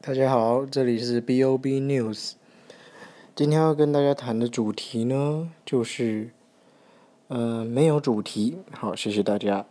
[0.00, 2.34] 大家好，这里是 Bob news
[3.34, 6.30] 今天要跟大家谈的主题呢，就是
[7.26, 9.66] 呃没有主题，好，谢谢大家。